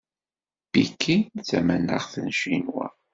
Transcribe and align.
Pekin 0.71 1.21
d 1.37 1.39
tamaneɣt 1.49 2.13
n 2.25 2.27
Ccinwa. 2.37 2.87